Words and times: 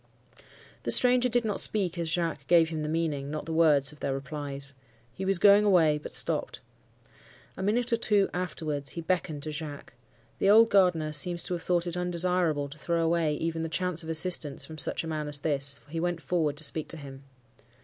"The 0.81 0.89
stranger 0.89 1.29
did 1.29 1.45
not 1.45 1.59
speak 1.59 1.99
as 1.99 2.09
Jacques 2.09 2.47
gave 2.47 2.69
him 2.69 2.81
the 2.81 2.89
meaning, 2.89 3.29
not 3.29 3.45
the 3.45 3.53
words, 3.53 3.91
of 3.91 3.99
their 3.99 4.15
replies. 4.15 4.73
He 5.13 5.25
was 5.25 5.37
going 5.37 5.63
away, 5.63 5.99
but 5.99 6.11
stopped. 6.15 6.59
A 7.55 7.61
minute 7.61 7.93
or 7.93 7.97
two 7.97 8.27
afterwards, 8.33 8.93
he 8.93 9.01
beckoned 9.01 9.43
to 9.43 9.51
Jacques. 9.51 9.93
The 10.39 10.49
old 10.49 10.71
gardener 10.71 11.13
seems 11.13 11.43
to 11.43 11.53
have 11.53 11.61
thought 11.61 11.85
it 11.85 11.95
undesirable 11.95 12.67
to 12.69 12.79
throw 12.79 12.99
away 12.99 13.35
even 13.35 13.61
the 13.61 13.69
chance 13.69 14.01
of 14.01 14.09
assistance 14.09 14.65
from 14.65 14.79
such 14.79 15.03
a 15.03 15.07
man 15.07 15.27
as 15.27 15.41
this, 15.41 15.77
for 15.77 15.91
he 15.91 15.99
went 15.99 16.19
forward 16.19 16.57
to 16.57 16.63
speak 16.63 16.87
to 16.87 16.97
him. 16.97 17.21